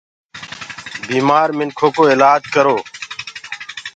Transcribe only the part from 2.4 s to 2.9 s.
ڪرو